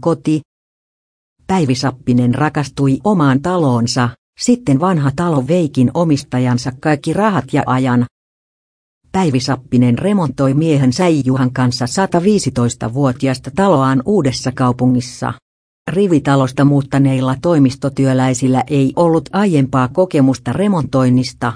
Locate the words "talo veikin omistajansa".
5.16-6.72